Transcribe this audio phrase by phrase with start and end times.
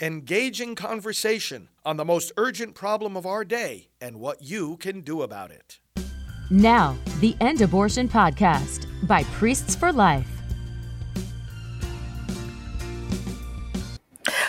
[0.00, 5.20] engaging conversation on the most urgent problem of our day and what you can do
[5.20, 5.78] about it.
[6.50, 10.26] Now, the End Abortion Podcast by Priests for Life.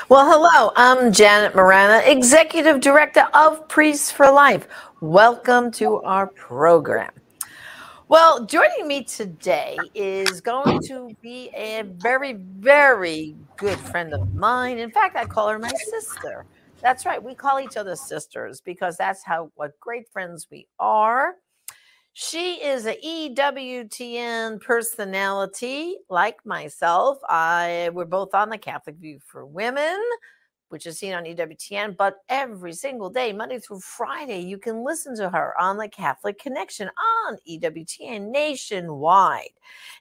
[0.07, 4.69] Well, hello, I'm Janet Morana, Executive Director of Priests for Life.
[5.01, 7.11] Welcome to our program.
[8.07, 14.79] Well, joining me today is going to be a very, very good friend of mine.
[14.79, 16.47] In fact, I call her my sister.
[16.81, 17.21] That's right.
[17.21, 21.35] We call each other sisters because that's how what great friends we are.
[22.13, 27.19] She is a EWTN personality like myself.
[27.29, 30.01] I we're both on the Catholic View for Women
[30.71, 35.15] which is seen on EWTN, but every single day, Monday through Friday, you can listen
[35.17, 36.89] to her on the Catholic Connection
[37.27, 39.49] on EWTN nationwide.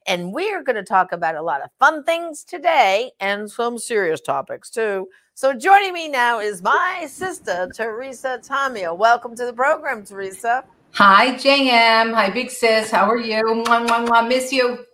[0.06, 4.20] And we're going to talk about a lot of fun things today and some serious
[4.20, 5.08] topics too.
[5.34, 8.96] So joining me now is my sister, Teresa Tomeo.
[8.96, 10.64] Welcome to the program, Teresa.
[10.92, 12.14] Hi, JM.
[12.14, 12.90] Hi, big sis.
[12.90, 13.42] How are you?
[13.42, 14.28] Mwah, mwah, mwah.
[14.28, 14.84] Miss you.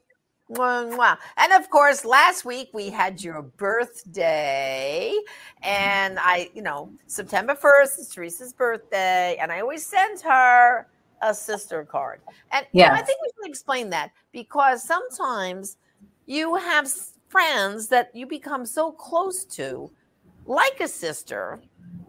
[0.49, 1.19] Wow.
[1.37, 5.13] And of course, last week we had your birthday.
[5.63, 9.37] And I, you know, September 1st is Teresa's birthday.
[9.41, 10.87] And I always send her
[11.23, 12.21] a sister card.
[12.53, 15.79] And yeah, I think we should explain that because sometimes
[16.27, 16.89] you have
[17.29, 19.91] friends that you become so close to,
[20.47, 21.61] like a sister.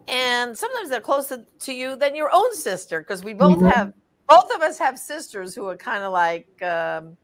[0.06, 3.66] And sometimes they're closer to you than your own sister because we both mm-hmm.
[3.66, 3.92] have,
[4.28, 7.16] both of us have sisters who are kind of like, um,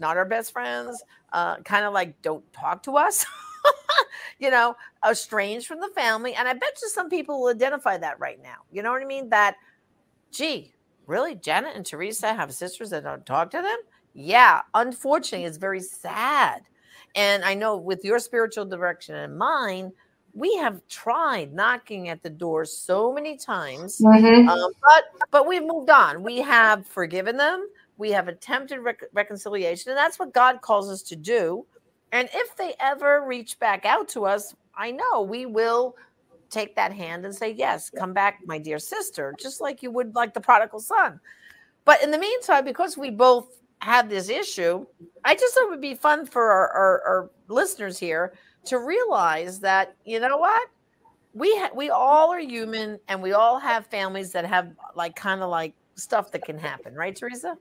[0.00, 3.26] not our best friends, uh, kind of like don't talk to us,
[4.38, 4.74] you know,
[5.08, 6.34] estranged from the family.
[6.34, 8.56] And I bet you some people will identify that right now.
[8.72, 9.28] You know what I mean?
[9.28, 9.56] That,
[10.32, 10.72] gee,
[11.06, 13.78] really, Janet and Teresa have sisters that don't talk to them?
[14.14, 16.62] Yeah, unfortunately, it's very sad.
[17.14, 19.92] And I know with your spiritual direction and mine,
[20.32, 24.48] we have tried knocking at the door so many times, mm-hmm.
[24.48, 26.22] um, but but we've moved on.
[26.22, 27.66] We have forgiven them
[28.00, 31.66] we have attempted rec- reconciliation, and that's what God calls us to do.
[32.12, 35.94] And if they ever reach back out to us, I know we will
[36.48, 40.14] take that hand and say, Yes, come back, my dear sister, just like you would
[40.14, 41.20] like the prodigal son.
[41.84, 44.86] But in the meantime, because we both have this issue,
[45.24, 48.32] I just thought it would be fun for our, our, our listeners here
[48.64, 50.68] to realize that, you know what?
[51.32, 55.42] We ha- we all are human and we all have families that have like kind
[55.42, 57.56] of like stuff that can happen, right, Teresa?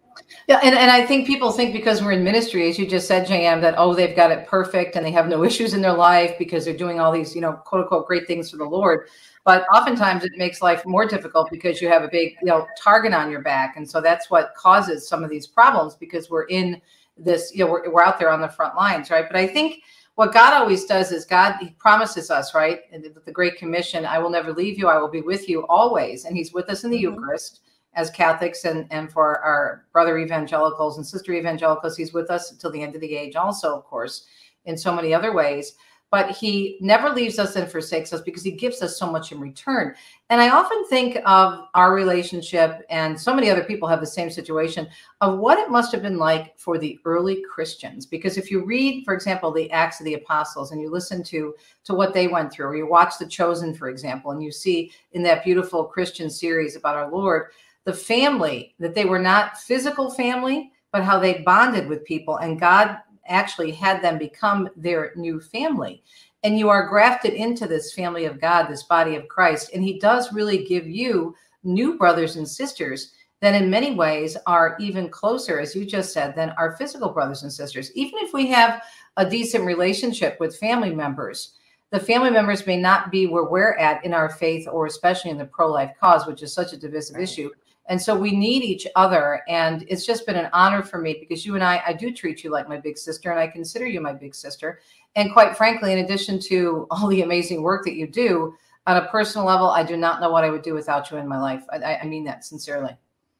[0.48, 3.28] Yeah, and, and I think people think because we're in ministry, as you just said,
[3.28, 6.36] JM, that oh, they've got it perfect and they have no issues in their life
[6.40, 9.08] because they're doing all these, you know, quote unquote great things for the Lord.
[9.46, 13.14] But oftentimes it makes life more difficult because you have a big, you know, target
[13.14, 13.78] on your back.
[13.78, 16.82] And so that's what causes some of these problems because we're in
[17.18, 19.26] this, you know, we're, we're out there on the front lines, right?
[19.28, 19.82] But I think
[20.20, 22.82] what God always does is God He promises us, right?
[22.92, 26.26] The Great Commission, I will never leave you, I will be with you always.
[26.26, 27.16] And He's with us in the mm-hmm.
[27.16, 27.62] Eucharist
[27.94, 31.98] as Catholics and, and for our brother evangelicals and sister evangelicals.
[31.98, 34.26] He's with us until the end of the age, also, of course,
[34.66, 35.74] in so many other ways.
[36.12, 39.40] But he never leaves us and forsakes us because he gives us so much in
[39.40, 39.94] return.
[40.32, 44.32] And I often think of our relationship, and so many other people have the same
[44.32, 44.88] situation,
[45.22, 48.08] of what it must have been like for the early Christians.
[48.08, 51.54] Because if you read, for example, the Acts of the Apostles and you listen to,
[51.84, 54.92] to what they went through, or you watch The Chosen, for example, and you see
[55.12, 57.52] in that beautiful Christian series about our Lord,
[57.90, 62.38] the family, that they were not physical family, but how they bonded with people.
[62.38, 66.04] And God actually had them become their new family.
[66.44, 69.72] And you are grafted into this family of God, this body of Christ.
[69.74, 74.78] And He does really give you new brothers and sisters that, in many ways, are
[74.80, 77.92] even closer, as you just said, than our physical brothers and sisters.
[77.96, 78.84] Even if we have
[79.18, 81.54] a decent relationship with family members,
[81.90, 85.40] the family members may not be where we're at in our faith or especially in
[85.40, 87.24] the pro-life cause which is such a divisive right.
[87.24, 87.50] issue
[87.90, 89.42] and so we need each other.
[89.50, 92.44] And it's just been an honor for me because you and I, I do treat
[92.44, 94.80] you like my big sister, and I consider you my big sister.
[95.16, 98.54] And quite frankly, in addition to all the amazing work that you do
[98.86, 101.28] on a personal level, I do not know what I would do without you in
[101.28, 101.64] my life.
[101.72, 102.96] I, I mean that sincerely.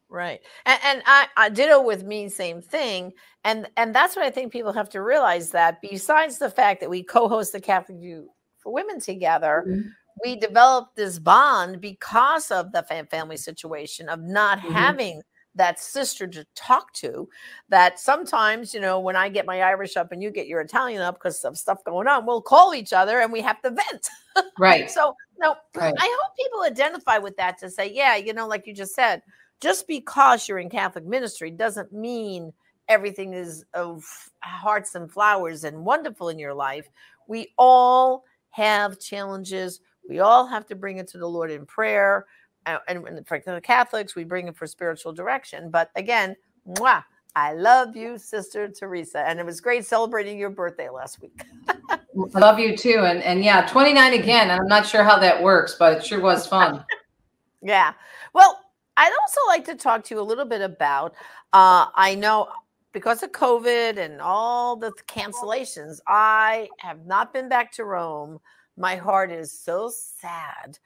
[0.10, 0.42] Right.
[0.66, 3.14] And, and I, I ditto with me, same thing.
[3.44, 6.90] And and that's what I think people have to realize that besides the fact that
[6.90, 9.90] we co-host the Catholic View for Women together, mm-hmm
[10.24, 14.74] we developed this bond because of the family situation of not mm-hmm.
[14.74, 15.22] having
[15.56, 17.28] that sister to talk to
[17.70, 21.02] that sometimes you know when i get my irish up and you get your italian
[21.02, 24.10] up because of stuff going on we'll call each other and we have to vent
[24.60, 25.94] right so no right.
[25.98, 29.22] i hope people identify with that to say yeah you know like you just said
[29.60, 32.54] just because you're in catholic ministry doesn't mean
[32.88, 34.06] everything is of
[34.44, 36.88] hearts and flowers and wonderful in your life
[37.28, 42.26] we all have challenges, we all have to bring it to the Lord in prayer.
[42.66, 45.70] Uh, and, and for the Catholics, we bring it for spiritual direction.
[45.70, 46.36] But again,
[46.68, 47.04] mwah,
[47.36, 49.20] I love you, Sister Teresa.
[49.20, 51.44] And it was great celebrating your birthday last week.
[51.70, 52.00] I
[52.40, 53.04] love you too.
[53.06, 54.50] And and yeah, 29 again.
[54.52, 56.84] I'm not sure how that works, but it sure was fun.
[57.62, 57.94] yeah.
[58.34, 58.60] Well,
[58.98, 61.14] I'd also like to talk to you a little bit about
[61.54, 62.50] uh, I know
[62.92, 68.40] because of COVID and all the cancellations, I have not been back to Rome.
[68.80, 70.80] My heart is so sad,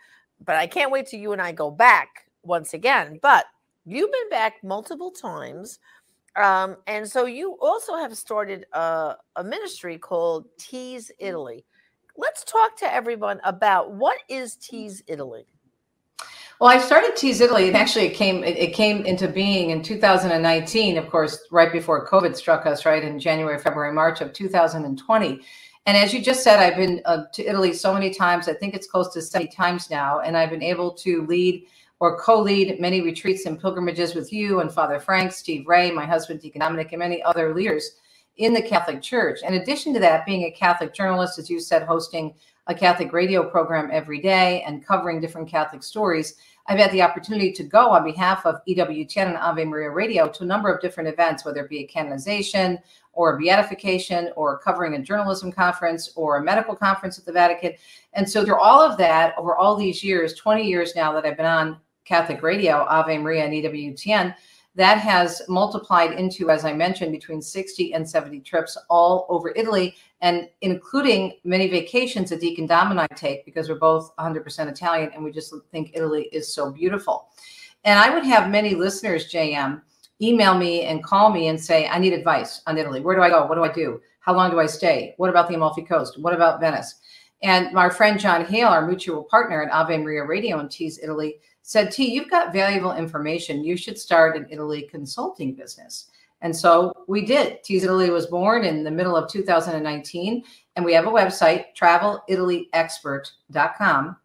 [0.43, 3.19] but I can't wait till you and I go back once again.
[3.21, 3.45] But
[3.85, 5.77] you've been back multiple times.
[6.35, 11.65] Um, and so you also have started a, a ministry called T's Italy.
[12.17, 15.45] Let's talk to everyone about what is T's Italy.
[16.59, 19.83] Well, I started T's Italy, and actually, it came it, it, came into being in
[19.83, 20.97] 2019.
[20.97, 25.41] Of course, right before COVID struck us, right in January, February, March of 2020.
[25.85, 28.47] And as you just said, I've been uh, to Italy so many times.
[28.47, 31.65] I think it's close to 70 times now, and I've been able to lead
[31.99, 36.41] or co-lead many retreats and pilgrimages with you and Father Frank, Steve Ray, my husband
[36.41, 37.97] Deacon Dominic, and many other leaders
[38.37, 39.39] in the Catholic Church.
[39.43, 42.33] In addition to that, being a Catholic journalist, as you said, hosting
[42.67, 46.35] a Catholic radio program every day and covering different Catholic stories,
[46.67, 50.43] I've had the opportunity to go on behalf of EWTN and Ave Maria Radio to
[50.43, 52.79] a number of different events, whether it be a canonization
[53.11, 57.73] or a beatification or covering a journalism conference or a medical conference at the Vatican.
[58.13, 61.37] And so through all of that, over all these years, 20 years now that I've
[61.37, 64.33] been on Catholic Radio, Ave Maria, and EWTN,
[64.75, 69.95] that has multiplied into, as I mentioned, between 60 and 70 trips all over Italy,
[70.21, 75.11] and including many vacations that Deacon Dom and I take because we're both 100% Italian
[75.13, 77.27] and we just think Italy is so beautiful.
[77.83, 79.81] And I would have many listeners, JM,
[80.21, 83.01] email me and call me and say, I need advice on Italy.
[83.01, 83.45] Where do I go?
[83.45, 84.01] What do I do?
[84.21, 85.13] How long do I stay?
[85.17, 86.17] What about the Amalfi Coast?
[86.17, 86.95] What about Venice?
[87.43, 91.35] And my friend John Hale, our mutual partner at Ave Maria Radio in T's, Italy,
[91.61, 93.65] said, T, you've got valuable information.
[93.65, 96.07] You should start an Italy consulting business.
[96.41, 97.61] And so we did.
[97.63, 100.43] T's Italy was born in the middle of 2019.
[100.75, 104.17] And we have a website, travelitalyexpert.com,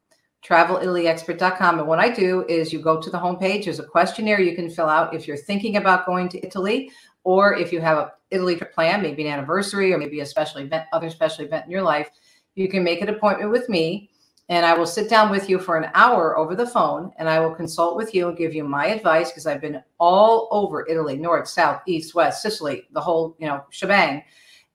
[0.45, 1.79] travelitalyexpert.com.
[1.79, 4.71] And what I do is you go to the homepage, there's a questionnaire you can
[4.71, 6.91] fill out if you're thinking about going to Italy
[7.25, 10.61] or if you have a Italy trip plan, maybe an anniversary or maybe a special
[10.61, 12.11] event, other special event in your life.
[12.59, 14.11] You can make an appointment with me
[14.49, 17.39] and I will sit down with you for an hour over the phone and I
[17.39, 21.17] will consult with you and give you my advice because I've been all over Italy,
[21.17, 24.25] north, south, east, west, Sicily, the whole, you know, shebang.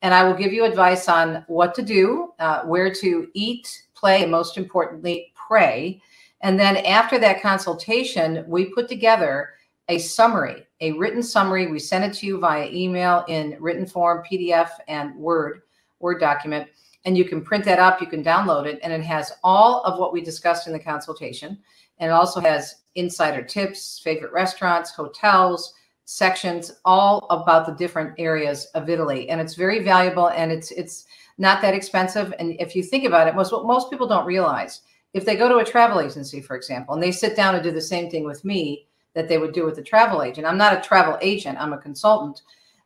[0.02, 4.22] And I will give you advice on what to do, uh, where to eat, play,
[4.22, 6.02] and most importantly, pray.
[6.40, 9.50] And then after that consultation, we put together
[9.90, 11.68] a summary, a written summary.
[11.68, 15.64] We send it to you via email in written form, PDF, and Word,
[16.00, 16.70] Word document
[17.06, 20.00] and you can print that up, you can download it, and it has all of
[20.00, 21.58] what we discussed in the consultation.
[22.00, 25.74] And it also has insider tips, favorite restaurants, hotels,
[26.06, 29.30] sections, all about the different areas of Italy.
[29.30, 31.06] And it's very valuable and it's it's
[31.38, 32.34] not that expensive.
[32.40, 34.82] And if you think about it, most what most people don't realize,
[35.14, 37.72] if they go to a travel agency, for example, and they sit down and do
[37.72, 40.48] the same thing with me that they would do with a travel agent.
[40.48, 42.42] I'm not a travel agent, I'm a consultant.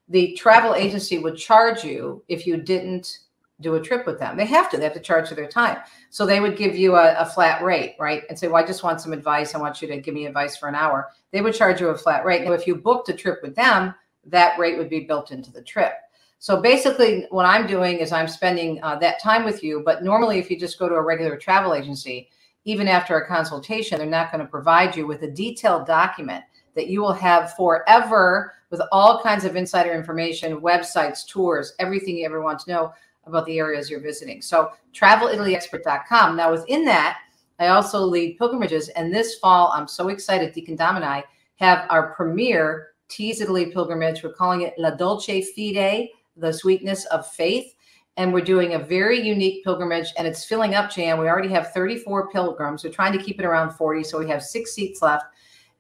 [0.10, 3.20] The travel agency would charge you if you didn't
[3.62, 4.38] do a trip with them.
[4.38, 5.80] They have to, they have to charge for their time.
[6.10, 8.24] So they would give you a, a, flat rate, right?
[8.30, 9.56] And say, well, I just want some advice.
[9.56, 11.10] I want you to give me advice for an hour.
[11.32, 12.44] They would charge you a flat rate.
[12.44, 13.96] Now, if you booked a trip with them,
[14.26, 15.94] that rate would be built into the trip.
[16.40, 19.82] So basically, what I'm doing is I'm spending uh, that time with you.
[19.84, 22.30] But normally, if you just go to a regular travel agency,
[22.66, 26.44] even after a consultation, they're not going to provide you with a detailed document
[26.76, 32.26] that you will have forever with all kinds of insider information, websites, tours, everything you
[32.26, 32.94] ever want to know
[33.28, 34.42] about the areas you're visiting.
[34.42, 36.36] So travelitalyexpert.com.
[36.36, 37.20] Now within that,
[37.60, 38.90] I also lead pilgrimages.
[38.90, 41.24] And this fall, I'm so excited, Deacon Dom and I
[41.58, 44.24] have our premier T's Italy pilgrimage.
[44.24, 47.74] We're calling it La Dolce Fede, the sweetness of faith.
[48.18, 51.20] And we're doing a very unique pilgrimage and it's filling up, Jan.
[51.20, 52.84] We already have 34 pilgrims.
[52.84, 54.04] We're trying to keep it around 40.
[54.04, 55.26] So we have six seats left.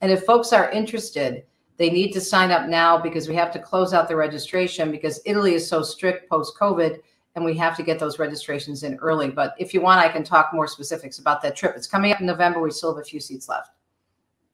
[0.01, 1.43] And if folks are interested,
[1.77, 5.21] they need to sign up now because we have to close out the registration because
[5.25, 6.99] Italy is so strict post COVID
[7.37, 9.29] and we have to get those registrations in early.
[9.29, 11.75] But if you want, I can talk more specifics about that trip.
[11.77, 12.59] It's coming up in November.
[12.59, 13.69] We still have a few seats left.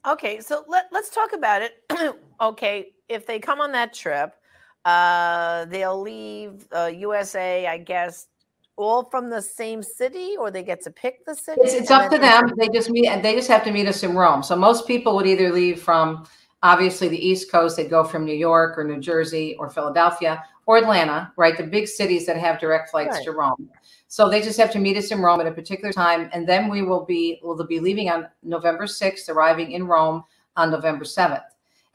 [0.06, 1.82] Okay, so let, let's talk about it.
[2.42, 4.36] okay, if they come on that trip,
[4.84, 8.28] uh, they'll leave uh, USA, I guess,
[8.76, 11.62] all from the same city, or they get to pick the city.
[11.64, 12.52] It's, it's up to them.
[12.58, 14.44] They just meet, and they just have to meet us in Rome.
[14.44, 16.28] So most people would either leave from
[16.64, 17.78] obviously the East Coast.
[17.78, 21.58] They'd go from New York or New Jersey or Philadelphia, or Atlanta, right?
[21.58, 23.26] The big cities that have direct flights right.
[23.26, 23.70] to Rome.
[24.08, 26.70] So they just have to meet us in Rome at a particular time, and then
[26.70, 30.24] we will be will be leaving on November 6th, arriving in Rome
[30.56, 31.44] on November 7th.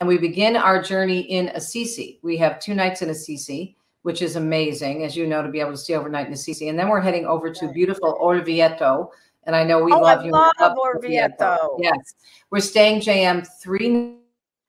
[0.00, 2.20] And we begin our journey in Assisi.
[2.22, 5.72] We have two nights in Assisi, which is amazing, as you know, to be able
[5.72, 6.68] to stay overnight in Assisi.
[6.68, 9.10] And then we're heading over to beautiful Orvieto.
[9.44, 10.30] And I know we oh, love I you.
[10.30, 11.78] Love love Orvieto.
[11.80, 12.14] Yes.
[12.50, 14.18] We're staying JM three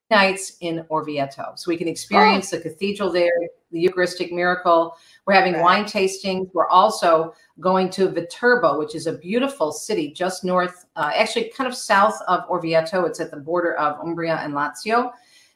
[0.10, 1.58] nights in Orvieto.
[1.58, 1.92] So we can oh.
[1.92, 2.58] experience oh.
[2.58, 3.32] the cathedral there,
[3.72, 4.98] the Eucharistic miracle.
[5.26, 5.64] We're having right.
[5.64, 6.50] wine tastings.
[6.54, 11.68] We're also going to Viterbo, which is a beautiful city just north, uh, actually kind
[11.68, 13.08] of south of Orvieto.
[13.08, 15.12] It's at the border of Umbria and Lazio.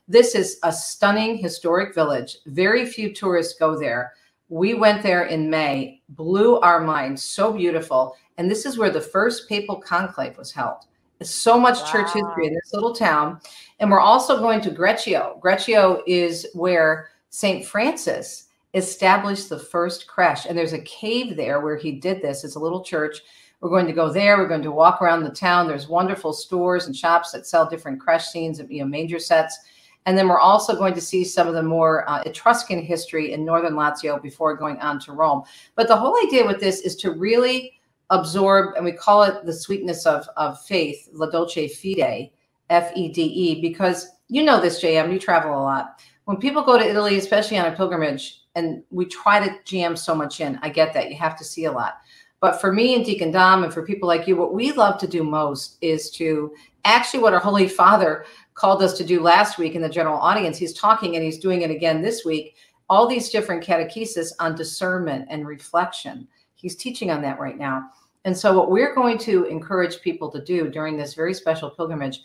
[0.08, 2.38] This is a stunning historic village.
[2.46, 4.14] Very few tourists go there.
[4.50, 8.16] We went there in May, blew our minds, so beautiful.
[8.38, 10.86] And this is where the first papal conclave was held
[11.24, 11.92] so much wow.
[11.92, 13.40] church history in this little town.
[13.80, 15.40] And we're also going to Greccio.
[15.42, 17.66] Greccio is where St.
[17.66, 20.46] Francis established the first creche.
[20.46, 22.44] And there's a cave there where he did this.
[22.44, 23.22] It's a little church.
[23.60, 24.38] We're going to go there.
[24.38, 25.68] We're going to walk around the town.
[25.68, 29.58] There's wonderful stores and shops that sell different creche scenes and you know, manger sets.
[30.06, 33.44] And then we're also going to see some of the more uh, Etruscan history in
[33.44, 35.42] northern Lazio before going on to Rome.
[35.74, 39.54] But the whole idea with this is to really absorb, and we call it the
[39.54, 42.30] sweetness of, of faith, La Dolce Fede,
[42.70, 46.00] F E D E, because you know this, JM, you travel a lot.
[46.26, 50.16] When people go to Italy, especially on a pilgrimage, and we try to jam so
[50.16, 51.10] much in, I get that.
[51.10, 51.98] You have to see a lot.
[52.40, 55.08] But for me and Deacon Dom, and for people like you, what we love to
[55.08, 56.54] do most is to
[56.86, 60.58] actually what our Holy Father called us to do last week in the general audience.
[60.58, 62.56] He's talking and he's doing it again this week.
[62.90, 66.28] All these different catechesis on discernment and reflection.
[66.56, 67.90] He's teaching on that right now.
[68.26, 72.22] And so, what we're going to encourage people to do during this very special pilgrimage,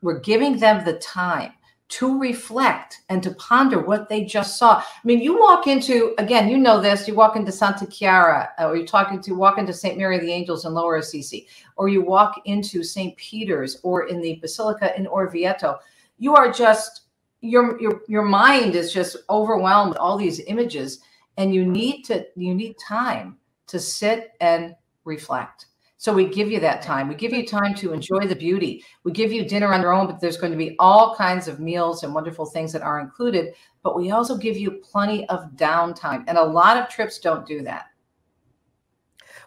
[0.00, 1.52] we're giving them the time
[1.92, 4.78] to reflect and to ponder what they just saw.
[4.78, 8.68] I mean, you walk into, again, you know this, you walk into Santa Chiara, uh,
[8.68, 9.98] or you're talking to walk into St.
[9.98, 11.46] Mary of the Angels in Lower Assisi,
[11.76, 13.14] or you walk into St.
[13.18, 15.76] Peter's or in the Basilica in Orvieto.
[16.18, 17.02] You are just,
[17.42, 21.00] your, your, your mind is just overwhelmed with all these images
[21.36, 25.66] and you need to, you need time to sit and reflect.
[26.02, 27.06] So we give you that time.
[27.06, 28.84] We give you time to enjoy the beauty.
[29.04, 31.60] We give you dinner on your own, but there's going to be all kinds of
[31.60, 33.54] meals and wonderful things that are included.
[33.84, 36.24] But we also give you plenty of downtime.
[36.26, 37.84] And a lot of trips don't do that.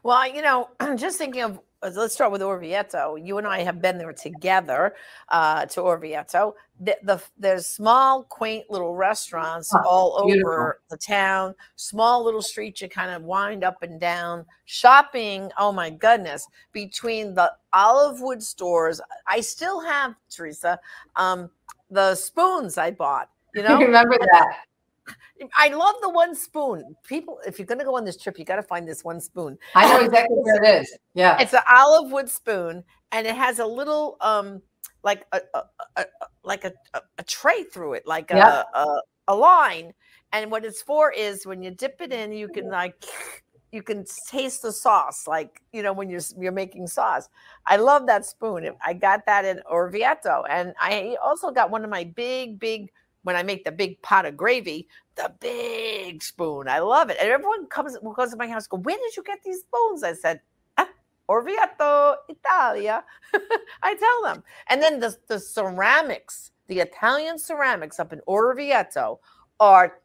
[0.04, 1.60] Well, you know, I'm just thinking of
[1.94, 3.16] let's start with Orvieto.
[3.24, 4.96] You and I have been there together
[5.30, 6.54] uh, to Orvieto.
[6.80, 10.52] The, the, there's small, quaint little restaurants oh, all beautiful.
[10.52, 11.56] over the town.
[11.76, 14.46] Small little streets you kind of wind up and down.
[14.66, 16.48] Shopping, oh my goodness!
[16.72, 20.80] Between the olive wood stores, I still have Teresa
[21.16, 21.50] um,
[21.90, 23.30] the spoons I bought.
[23.54, 24.58] You know, remember that.
[25.56, 26.96] I love the one spoon.
[27.08, 29.20] People, if you're going to go on this trip, you got to find this one
[29.20, 29.58] spoon.
[29.76, 30.98] I know exactly where it is.
[31.14, 34.62] Yeah, it's an olive wood spoon, and it has a little, um,
[35.04, 35.64] like a, a,
[35.98, 36.06] a
[36.44, 36.74] like a,
[37.18, 38.66] a, tray through it, like a
[39.28, 39.94] a line.
[40.34, 42.96] And what it's for is when you dip it in, you can like
[43.72, 47.30] you can taste the sauce, like you know when you're you're making sauce.
[47.66, 48.70] I love that spoon.
[48.86, 52.92] I got that in Orvieto, and I also got one of my big, big
[53.26, 56.68] when I make the big pot of gravy, the big spoon.
[56.68, 57.18] I love it.
[57.20, 60.04] And everyone comes goes to my house, go, where did you get these spoons?
[60.04, 60.42] I said,
[60.78, 60.88] ah,
[61.28, 63.04] Orvieto, Italia.
[63.82, 64.44] I tell them.
[64.68, 69.18] And then the, the ceramics, the Italian ceramics up in Orvieto
[69.60, 69.98] are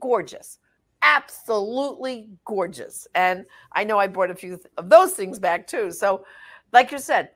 [0.00, 0.60] gorgeous.
[1.02, 3.06] Absolutely gorgeous.
[3.14, 5.90] And I know I brought a few of those things back too.
[5.90, 6.24] So,
[6.72, 7.32] like you said,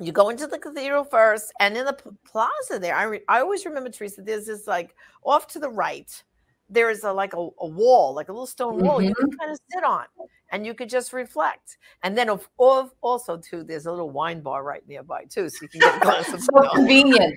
[0.00, 3.64] you go into the cathedral first and in the plaza there I, re, I always
[3.64, 6.10] remember teresa there's this like off to the right
[6.68, 9.08] there is a like a, a wall like a little stone wall mm-hmm.
[9.08, 9.38] you can mm-hmm.
[9.38, 10.04] kind of sit on
[10.50, 14.40] and you could just reflect and then of, of also too there's a little wine
[14.40, 17.34] bar right nearby too so you can get a glass of so convenient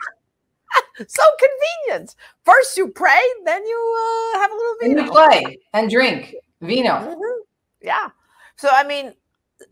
[1.07, 4.97] so convenient first you pray then you uh, have a little vino.
[4.97, 7.41] and you play and drink vino mm-hmm.
[7.81, 8.09] yeah
[8.55, 9.13] so i mean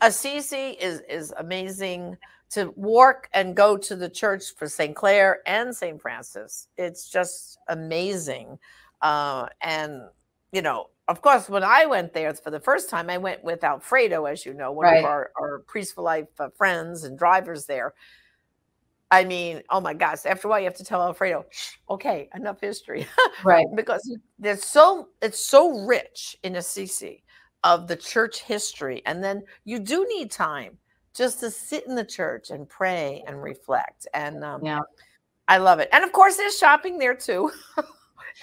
[0.01, 2.15] assisi is is amazing
[2.51, 4.95] to walk and go to the church for St.
[4.95, 6.01] Clare and St.
[6.01, 6.67] Francis.
[6.77, 8.59] It's just amazing.
[9.01, 10.01] Uh, and,
[10.51, 13.63] you know, of course, when I went there for the first time, I went with
[13.63, 14.99] Alfredo, as you know, one right.
[14.99, 17.93] of our, our Priest for Life uh, friends and drivers there.
[19.11, 21.45] I mean, oh my gosh, after a while you have to tell Alfredo,
[21.89, 23.07] okay, enough history.
[23.43, 23.67] right.
[23.75, 27.23] because there's so, it's so rich in Assisi
[27.63, 29.03] of the church history.
[29.05, 30.77] And then you do need time
[31.15, 34.07] just to sit in the church and pray and reflect.
[34.13, 34.79] And um, yeah,
[35.47, 35.89] I love it.
[35.91, 37.51] And of course, there's shopping there too.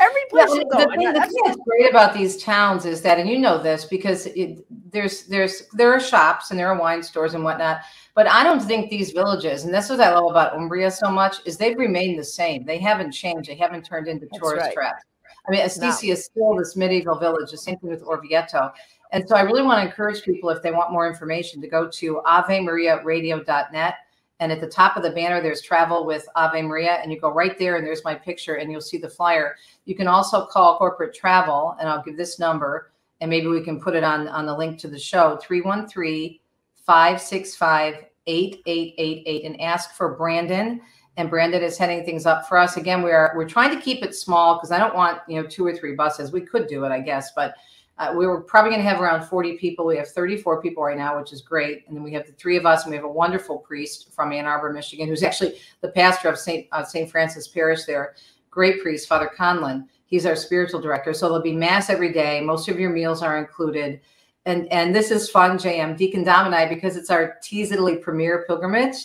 [0.01, 3.19] Every place Yeah, the, thing, the that's- thing that's great about these towns is that,
[3.19, 7.03] and you know this because it, there's there's there are shops and there are wine
[7.03, 7.83] stores and whatnot,
[8.15, 11.37] but I don't think these villages, and that's what I love about Umbria so much,
[11.45, 12.65] is they've remained the same.
[12.65, 13.51] They haven't changed.
[13.51, 14.75] They haven't turned into That's tourist right.
[14.75, 15.05] traps.
[15.47, 17.51] I mean, Assisi is still this medieval village.
[17.51, 18.73] The same thing with Orvieto.
[19.13, 21.89] And so I really want to encourage people, if they want more information, to go
[21.89, 23.95] to avemariaradio.net.
[24.41, 26.95] And at the top of the banner, there's travel with Ave Maria.
[26.95, 29.55] And you go right there, and there's my picture, and you'll see the flyer.
[29.85, 32.91] You can also call corporate travel, and I'll give this number,
[33.21, 36.41] and maybe we can put it on, on the link to the show 313
[36.85, 40.81] 565 8888 and ask for Brandon.
[41.17, 42.77] And Brandon is heading things up for us.
[42.77, 45.47] Again, we are we're trying to keep it small because I don't want you know
[45.47, 46.33] two or three buses.
[46.33, 47.55] We could do it, I guess, but
[48.03, 49.87] uh, we were probably going to have around 40 people.
[49.87, 51.85] We have 34 people right now, which is great.
[51.87, 54.33] And then we have the three of us, and we have a wonderful priest from
[54.33, 56.67] Ann Arbor, Michigan, who's actually the pastor of St.
[56.73, 57.09] Uh, St.
[57.09, 58.15] Francis Parish there.
[58.51, 59.87] Great priest, Father Conlon.
[60.07, 61.15] He's our spiritual director.
[61.15, 62.41] So there'll be mass every day.
[62.41, 64.01] Most of your meals are included.
[64.45, 67.97] And and this is fun, JM, Deacon Dom and I, because it's our T's Italy
[67.97, 68.97] premiere pilgrimage.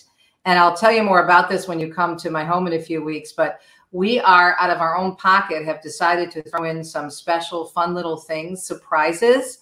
[0.46, 2.82] And I'll tell you more about this when you come to my home in a
[2.82, 3.34] few weeks.
[3.34, 3.60] But
[3.92, 7.94] we are out of our own pocket have decided to throw in some special fun
[7.94, 9.60] little things surprises.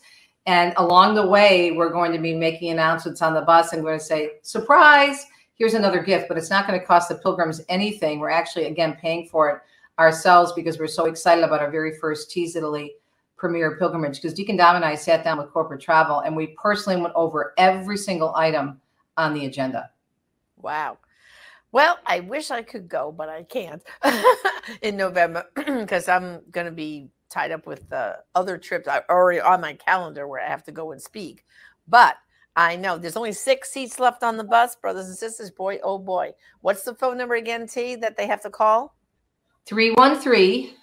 [0.48, 3.92] And along the way we're going to be making announcements on the bus and we're
[3.92, 5.26] going to say surprise!
[5.56, 6.28] Here's another gift.
[6.28, 8.20] But it's not going to cost the pilgrims anything.
[8.20, 9.62] We're actually again paying for it
[10.00, 12.96] ourselves because we're so excited about our very first T's italy
[13.38, 14.16] premiere pilgrimage.
[14.16, 17.54] Because deacon dom and i sat down with corporate travel and we personally went over
[17.58, 18.82] every single item
[19.18, 19.90] on the agenda.
[20.62, 20.98] Wow.
[21.76, 23.84] Well, I wish I could go, but I can't
[24.82, 29.42] in November because I'm going to be tied up with uh, other trips I already
[29.42, 31.44] on my calendar where I have to go and speak.
[31.86, 32.16] But
[32.56, 35.52] I know there's only six seats left on the bus, brothers and sisters.
[35.52, 36.32] Boy, oh boy.
[36.62, 38.96] What's the phone number again, T, that they have to call?
[39.66, 40.76] 313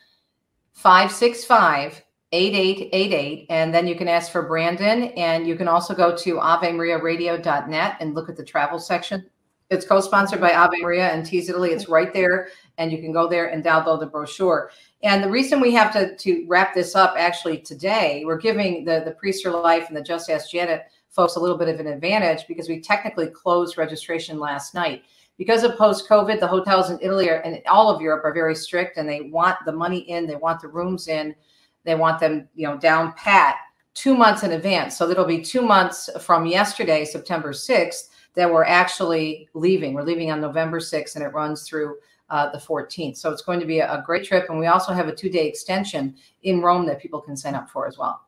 [0.75, 3.47] 565 8888.
[3.49, 5.05] And then you can ask for Brandon.
[5.17, 9.25] And you can also go to avemariaradio.net and look at the travel section.
[9.73, 11.71] It's co sponsored by Ave Maria and T's Italy.
[11.71, 12.49] It's right there.
[12.79, 14.71] And you can go there and download the brochure.
[15.03, 19.03] And the reason we have to, to wrap this up actually today, we're giving the,
[19.05, 21.87] the Priest for Life and the Just Ask Janet folks a little bit of an
[21.87, 25.03] advantage because we technically closed registration last night
[25.39, 28.55] because of post COVID, the hotels in Italy are, and all of Europe are very
[28.55, 31.35] strict, and they want the money in, they want the rooms in,
[31.85, 33.57] they want them, you know, down pat
[33.95, 34.97] two months in advance.
[34.97, 39.95] So it'll be two months from yesterday, September sixth, that we're actually leaving.
[39.95, 41.97] We're leaving on November sixth, and it runs through
[42.31, 43.19] uh, the 14th.
[43.19, 45.47] So it's going to be a, a great trip, and we also have a two-day
[45.47, 48.23] extension in Rome that people can sign up for as well.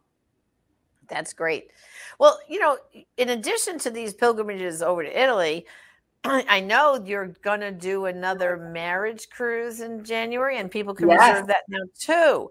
[1.09, 1.71] That's great.
[2.19, 2.79] Well, you know,
[3.17, 5.67] in addition to these pilgrimages over to Italy,
[6.25, 11.31] I know you're going to do another marriage cruise in January, and people can Yes.
[11.31, 12.51] reserve that now too.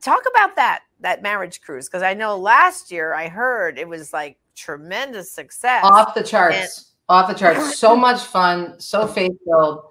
[0.00, 4.12] Talk about that that marriage cruise because I know last year I heard it was
[4.12, 5.84] like tremendous success.
[5.84, 7.78] off the charts off the charts.
[7.78, 9.84] So much fun so faith filled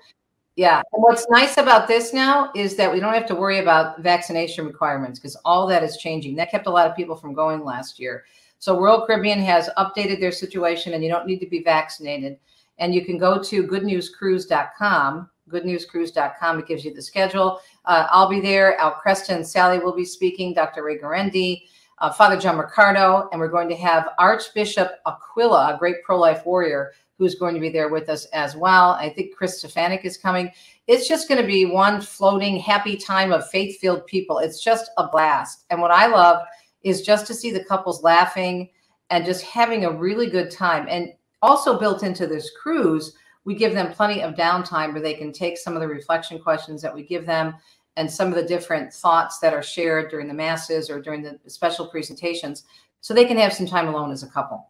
[0.57, 4.01] yeah and what's nice about this now is that we don't have to worry about
[4.01, 6.35] vaccination requirements because all that is changing.
[6.35, 8.25] That kept a lot of people from going last year.
[8.59, 12.37] So royal caribbean has updated their situation and you don't need to be vaccinated.
[12.79, 17.59] And you can go to goodnewscruise.com goodnewscruise.com it gives you the schedule.
[17.85, 18.77] Uh, i'll be there.
[18.79, 20.53] Al Kresta and sally will be speaking.
[20.53, 21.63] Dr Ray Guarendi
[22.01, 26.45] uh, Father John Riccardo, and we're going to have Archbishop Aquila, a great pro life
[26.45, 28.91] warrior, who's going to be there with us as well.
[28.93, 30.51] I think Chris Stefanick is coming.
[30.87, 34.39] It's just going to be one floating, happy time of faith filled people.
[34.39, 35.65] It's just a blast.
[35.69, 36.43] And what I love
[36.81, 38.71] is just to see the couples laughing
[39.11, 40.87] and just having a really good time.
[40.89, 45.31] And also built into this cruise, we give them plenty of downtime where they can
[45.31, 47.53] take some of the reflection questions that we give them
[47.97, 51.37] and some of the different thoughts that are shared during the masses or during the
[51.47, 52.63] special presentations
[53.01, 54.69] so they can have some time alone as a couple.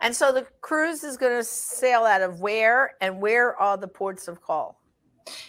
[0.00, 3.88] and so the cruise is going to sail out of where and where are the
[3.88, 4.77] ports of call?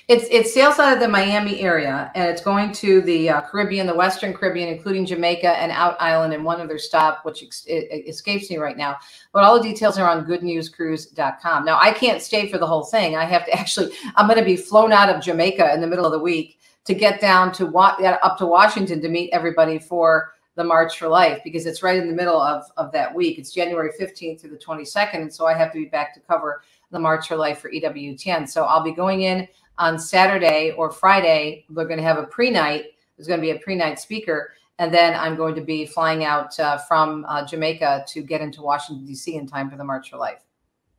[0.08, 3.88] It's it sails out of the Miami area and it's going to the uh, Caribbean,
[3.88, 8.50] the Western Caribbean, including Jamaica and Out Island and one other stop, which ex- escapes
[8.50, 8.98] me right now.
[9.34, 11.66] But all the details are on goodnewscruise.com.
[11.66, 13.16] Now I can't stay for the whole thing.
[13.16, 13.94] I have to actually.
[14.16, 16.94] I'm going to be flown out of Jamaica in the middle of the week to
[16.94, 21.66] get down to up to Washington to meet everybody for the March for Life because
[21.66, 23.40] it's right in the middle of, of that week.
[23.40, 25.16] It's January 15th through the 22nd.
[25.16, 28.48] And so I have to be back to cover the March for Life for EWTN.
[28.50, 29.48] So I'll be going in
[29.80, 31.66] on Saturday or Friday.
[31.70, 32.86] We're going to have a pre night.
[33.18, 34.54] There's going to be a pre night speaker.
[34.78, 38.62] And then I'm going to be flying out uh, from uh, Jamaica to get into
[38.62, 39.36] Washington, D.C.
[39.36, 40.40] in time for the March for Life.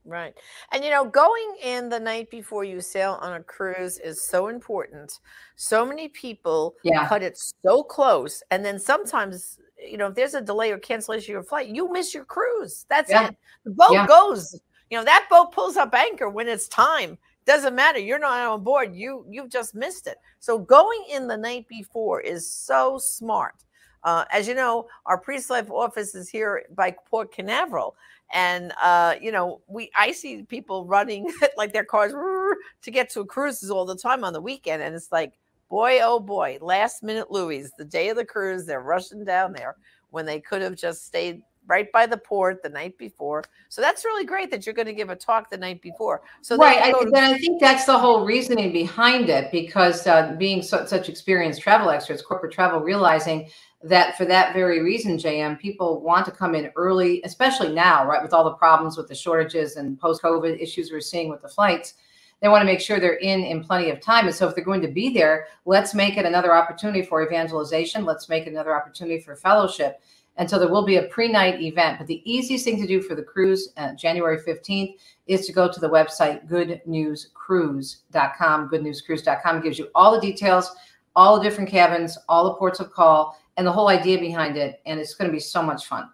[0.05, 0.35] Right.
[0.73, 4.49] And you know, going in the night before you sail on a cruise is so
[4.49, 5.19] important.
[5.57, 7.07] So many people Yeah.
[7.07, 8.43] cut it so close.
[8.51, 11.93] And then sometimes, you know, if there's a delay or cancellation of your flight, you
[11.93, 12.87] miss your cruise.
[12.89, 13.29] That's Yeah.
[13.29, 13.37] it.
[13.65, 14.07] The boat Yeah.
[14.07, 14.59] goes.
[14.91, 17.19] You know, that boat pulls up anchor when it's time.
[17.51, 17.99] Doesn't matter.
[17.99, 18.95] You're not on board.
[18.95, 20.19] You you've just missed it.
[20.39, 23.57] So going in the night before is so smart.
[24.05, 27.97] Uh, as you know, our Priest Life office is here by Port Canaveral,
[28.33, 33.25] and uh, you know, we I see people running like their cars to get to
[33.25, 35.33] cruises all the time on the weekend, and it's like,
[35.69, 39.75] boy, oh boy, last minute Louis, the day of the cruise, they're rushing down there
[40.11, 43.45] when they could have just stayed right by the port the night before.
[43.69, 46.23] So that's really great that you're going to give a talk the night before.
[46.43, 46.83] So right.
[46.83, 50.85] I, to- and I think that's the whole reasoning behind it, because uh, being so,
[50.87, 53.49] such experienced travel experts, corporate travel, realizing
[53.83, 58.23] that for that very reason, JM, people want to come in early, especially now, right,
[58.23, 61.95] with all the problems with the shortages and post-COVID issues we're seeing with the flights.
[62.43, 64.27] They want to make sure they're in in plenty of time.
[64.27, 68.05] And so, if they're going to be there, let's make it another opportunity for evangelization.
[68.05, 70.03] Let's make it another opportunity for fellowship.
[70.41, 71.99] And so, there will be a pre-night event.
[71.99, 75.71] But the easiest thing to do for the cruise, uh, January fifteenth, is to go
[75.71, 78.71] to the website goodnewscruise.com.
[78.71, 80.75] Goodnewscruise.com gives you all the details,
[81.15, 84.81] all the different cabins, all the ports of call, and the whole idea behind it.
[84.87, 86.09] And it's going to be so much fun.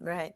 [0.00, 0.32] Right.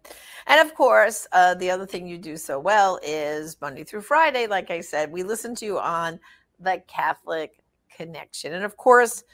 [0.47, 4.47] And of course, uh, the other thing you do so well is Monday through Friday,
[4.47, 6.21] like I said, we listen to you on
[6.61, 7.65] the Catholic
[7.97, 8.53] Connection.
[8.53, 9.25] And of course,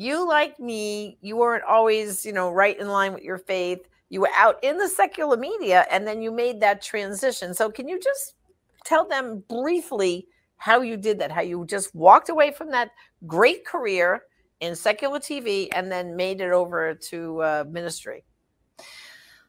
[0.00, 3.86] you, like me, you weren't always, you know, right in line with your faith.
[4.08, 7.52] You were out in the secular media and then you made that transition.
[7.52, 8.34] So, can you just
[8.82, 11.30] tell them briefly how you did that?
[11.30, 12.92] How you just walked away from that
[13.26, 14.22] great career
[14.60, 18.24] in secular TV and then made it over to uh, ministry?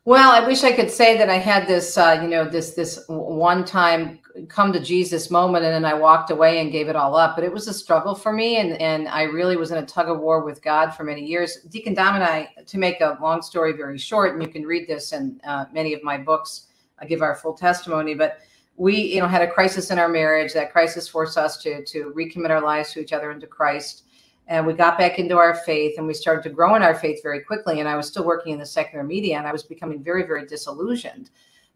[0.03, 3.05] Well, I wish I could say that I had this, uh, you know, this this
[3.07, 7.15] one time come to Jesus moment, and then I walked away and gave it all
[7.15, 7.35] up.
[7.35, 10.09] But it was a struggle for me, and and I really was in a tug
[10.09, 11.57] of war with God for many years.
[11.69, 14.87] Deacon Dom and I, to make a long story very short, and you can read
[14.87, 16.65] this in uh, many of my books.
[16.97, 18.39] I give our full testimony, but
[18.77, 20.51] we, you know, had a crisis in our marriage.
[20.53, 24.05] That crisis forced us to to recommit our lives to each other and to Christ
[24.47, 27.21] and we got back into our faith and we started to grow in our faith
[27.23, 27.80] very quickly.
[27.80, 30.45] And i was still working in the secular media and i was becoming very very
[30.45, 31.30] disillusioned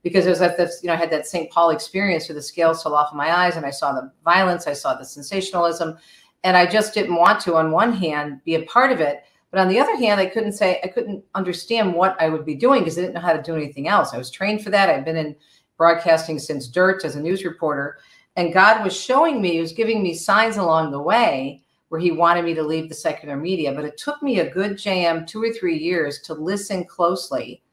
[0.06, 2.42] because it was at this you know i had that st paul experience where the
[2.42, 5.98] scales fell off of my eyes and i saw the violence i saw the sensationalism.
[6.44, 9.24] And i just didn't want to on one hand be a part of it.
[9.50, 12.56] But on the other hand i couldn't say i couldn't understand what i would be
[12.56, 14.14] doing because i didn't know how to do anything else.
[14.14, 14.90] I was trained for that.
[14.90, 15.36] I've been in
[15.78, 17.98] broadcasting since dirt as a news reporter.
[18.36, 21.64] And god was showing me he was giving me signs along the way
[21.96, 23.72] where he wanted me to leave the secular media.
[23.72, 27.64] But it took me a good JM two or three years to listen closely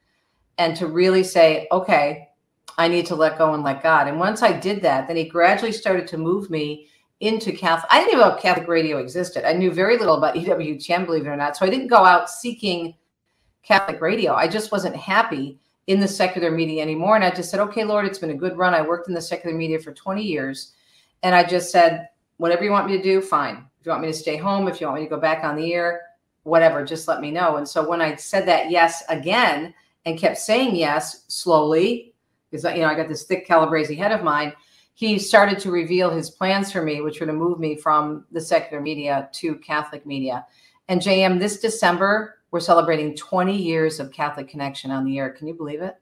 [0.58, 2.28] and to really say, okay,
[2.78, 4.06] I need to let go and let God.
[4.06, 6.87] And once I did that, then he gradually started to move me
[7.18, 7.90] into Catholic.
[7.90, 9.44] I didn't even know Catholic radio existed.
[9.44, 11.56] I knew very little about EWTN, believe it or not.
[11.56, 12.94] So I didn't go out seeking
[13.64, 14.35] Catholic radio.
[14.35, 15.58] I just wasn't happy
[15.88, 17.16] in the secular media anymore.
[17.16, 18.72] And I just said, okay, Lord, it's been a good run.
[18.72, 20.74] I worked in the secular media for 20 years.
[21.24, 23.66] And I just said, whatever you want me to do, fine.
[23.83, 25.57] If you want me to stay home, if you want me to go back on
[25.57, 26.03] the air,
[26.45, 27.57] whatever, just let me know.
[27.57, 29.75] And so when I said that yes again
[30.07, 32.14] and kept saying yes slowly,
[32.49, 34.53] because you know I got this thick Calabrese head of mine,
[34.95, 38.40] he started to reveal his plans for me, which were to move me from the
[38.40, 40.47] secular media to Catholic media.
[40.87, 45.31] And JM, this December, we're celebrating 20 years of Catholic Connection on the air.
[45.31, 45.97] Can you believe it?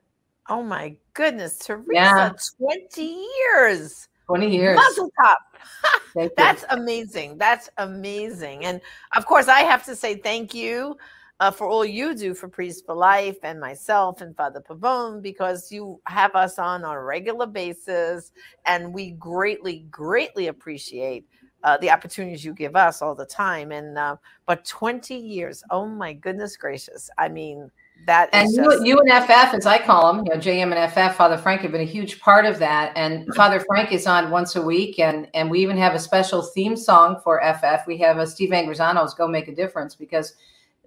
[0.51, 2.33] Oh my goodness, Teresa, Yeah.
[2.59, 4.07] 20 years.
[4.27, 4.77] 20 years.
[4.77, 5.38] Muzzle top.
[6.37, 7.38] That's amazing.
[7.38, 8.64] That's amazing.
[8.64, 8.81] And
[9.16, 10.96] of course, I have to say thank you
[11.40, 15.73] uh, for all you do for Priest for Life and myself and Father Pavone because
[15.73, 18.33] you have us on on a regular basis.
[18.66, 21.27] And we greatly, greatly appreciate
[21.64, 23.73] uh, the opportunities you give us all the time.
[23.73, 27.09] And, uh, but 20 years, oh my goodness gracious.
[27.18, 27.70] I mean,
[28.06, 31.16] that And just, you and FF, as I call them, you know, JM and FF,
[31.16, 32.92] Father Frank have been a huge part of that.
[32.96, 36.42] And Father Frank is on once a week, and and we even have a special
[36.42, 37.86] theme song for FF.
[37.86, 40.34] We have a Steve Angrisano's "Go Make a Difference" because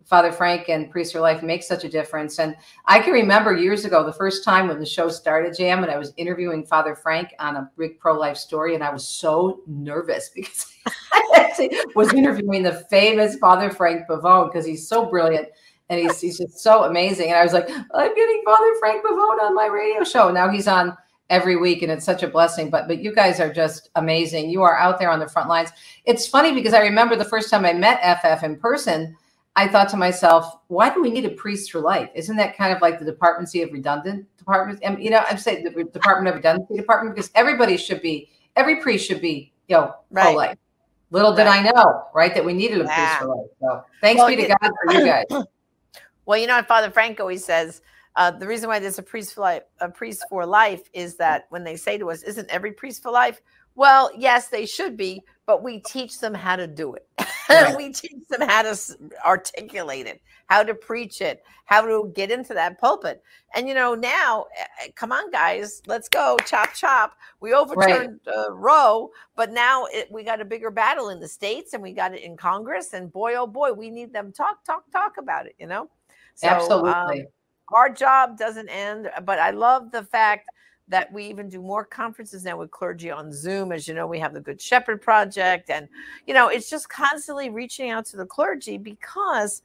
[0.06, 2.40] Father Frank and Priest for Life make such a difference.
[2.40, 5.92] And I can remember years ago, the first time when the show started, JM, and
[5.92, 9.62] I was interviewing Father Frank on a big pro life story, and I was so
[9.68, 10.68] nervous because
[11.12, 15.48] I was interviewing the famous Father Frank Pavone because he's so brilliant
[15.90, 17.30] and he's he's just so amazing.
[17.30, 20.32] And I was like, I'm getting Father Frank Pavone on my radio show.
[20.32, 20.98] Now he's on
[21.30, 22.70] every week, and it's such a blessing.
[22.70, 24.50] But but you guys are just amazing.
[24.50, 25.70] You are out there on the front lines.
[26.06, 29.16] It's funny because I remember the first time I met FF in person.
[29.56, 32.10] I thought to myself, why do we need a priest for life?
[32.16, 34.82] Isn't that kind of like the departmency of redundant departments?
[34.84, 38.82] And you know, I'm saying the Department of Redundancy Department because everybody should be, every
[38.82, 40.24] priest should be, you know, Right.
[40.24, 40.58] pro life.
[41.12, 43.48] Little did I know, right, that we needed a priest for life.
[43.62, 45.26] So thanks Well, be to God for you guys.
[46.26, 47.82] Well, you know Father Frank always says.
[48.16, 51.48] Uh, the reason why there's a priest for life, a priest for life, is that
[51.50, 53.42] when they say to us, "Isn't every priest for life?"
[53.76, 57.08] Well, yes, they should be, but we teach them how to do it.
[57.50, 57.76] Right.
[57.76, 62.54] we teach them how to articulate it, how to preach it, how to get into
[62.54, 63.22] that pulpit.
[63.54, 67.18] And you know, now, eh, eh, come on, guys, let's go, chop chop.
[67.42, 71.74] We overturned uh, Roe, but now it, we got a bigger battle in the states,
[71.74, 72.94] and we got it in Congress.
[72.94, 75.56] And boy, oh boy, we need them talk, talk, talk about it.
[75.60, 75.90] You know.
[76.36, 77.28] So, um, Absolutely.
[77.74, 80.50] our job doesn't end, but I love the fact
[80.90, 83.72] that we even do more conferences now with clergy on Zoom.
[83.72, 85.88] As you know, we have the Good Shepherd Project, and
[86.28, 89.62] you know, it's just constantly reaching out to the clergy because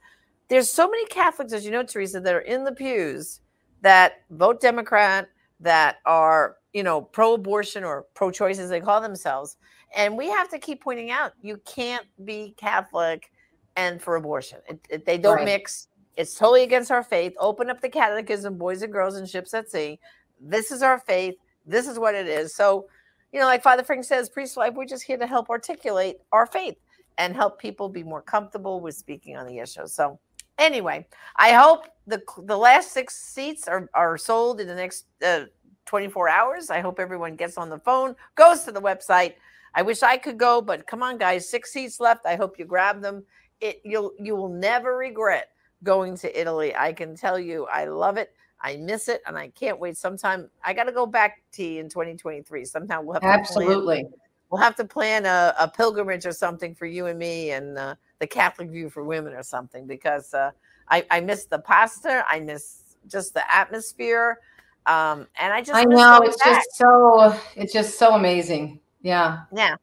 [0.47, 3.41] there's so many Catholics, as you know, Teresa, that are in the pews
[3.81, 5.27] that vote Democrat,
[5.59, 9.57] that are you know pro-abortion or pro-choice as they call themselves,
[9.95, 13.29] and we have to keep pointing out you can't be Catholic
[13.75, 14.59] and for abortion.
[14.69, 15.45] It, it- they don't Right.
[15.45, 15.87] mix.
[16.19, 17.33] It's totally against our faith.
[17.39, 20.01] Open up the catechism, boys and girls and ships at sea.
[20.37, 21.35] This is our faith.
[21.65, 22.53] This is what it is.
[22.53, 22.87] So,
[23.31, 26.45] you know, like Father Frank says, priest life, we're just here to help articulate our
[26.45, 26.75] faith
[27.17, 29.87] and help people be more comfortable with speaking on the issue.
[29.87, 30.19] So,
[30.57, 35.45] anyway, I hope the the last six seats are are sold in the next uh,
[35.85, 36.69] 24 hours.
[36.69, 39.35] I hope everyone gets on the phone, goes to the website.
[39.73, 42.25] I wish I could go, but come on, guys, six seats left.
[42.25, 43.23] I hope you grab them.
[43.61, 45.47] It you'll you will never regret
[45.83, 46.75] going to Italy.
[46.75, 48.33] I can tell you, I love it.
[48.61, 49.97] I miss it, and I can't wait.
[49.97, 52.65] Sometime I got to go back to you in 2023.
[52.65, 54.05] Sometime we'll have to plan- Absolutely.
[54.49, 57.95] we'll have to plan a, a pilgrimage or something for you and me, and uh,
[58.19, 60.51] the Catholic View for Women or something because uh,
[60.89, 62.25] I I miss the pasta.
[62.29, 64.39] I miss just the atmosphere,
[64.85, 66.55] um, and I just I know it's back.
[66.55, 68.81] just so it's just so amazing.
[69.01, 69.43] Yeah.
[69.53, 69.75] yeah.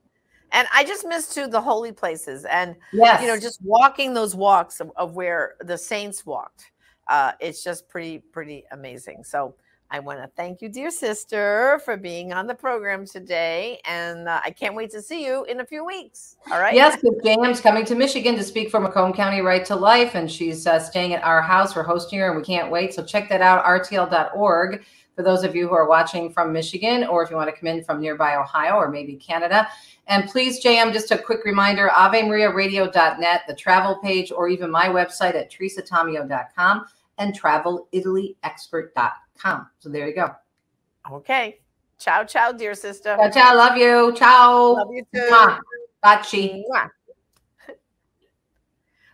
[0.57, 3.21] And I just miss too the holy places and Yes.
[3.21, 6.73] you know just walking those walks of, of where the saints walked.
[7.09, 9.23] Uh, it's just pretty pretty amazing.
[9.23, 9.55] So
[9.91, 14.41] I want to thank you, dear sister, for being on the program today, and uh,
[14.45, 16.37] I can't wait to see you in a few weeks.
[16.51, 16.75] All right.
[16.75, 20.29] Yes, because Jam's coming to Michigan to speak for Macomb County Right to Life, and
[20.31, 21.77] she's uh, staying at our house.
[21.77, 22.95] We're hosting her, and we can't wait.
[22.95, 24.85] So check that out, rtl.org,
[25.17, 27.67] for those of you who are watching from Michigan, or if you want to come
[27.67, 29.67] in from nearby Ohio or maybe Canada.
[30.07, 35.35] And please, JM, just a quick reminder, AveMariaRadio.net, the travel page, or even my website
[35.35, 36.85] at teresatomeo.com
[37.19, 39.67] and TravelItalyExpert.com.
[39.79, 40.33] So there you go.
[41.11, 41.61] Okay.
[41.99, 43.17] Ciao, ciao, dear sister.
[43.17, 43.57] Ciao, ciao.
[43.57, 44.13] Love you.
[44.15, 44.75] Ciao.
[44.75, 45.31] Love you too.
[45.33, 45.59] Mwah.
[46.05, 46.91] Mwah.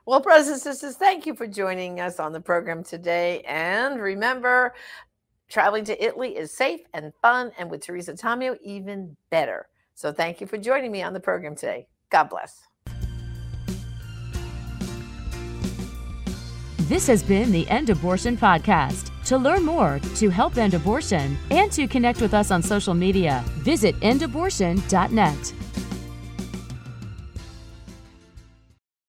[0.04, 3.42] Well, brothers and sisters, thank you for joining us on the program today.
[3.42, 4.74] And remember,
[5.52, 9.68] traveling to Italy is safe and fun, and with Teresa Tomeo, even better.
[9.94, 11.86] So thank you for joining me on the program today.
[12.10, 12.62] God bless.
[16.88, 19.10] This has been the End Abortion Podcast.
[19.26, 23.44] To learn more, to help end abortion, and to connect with us on social media,
[23.58, 25.54] visit endabortion.net.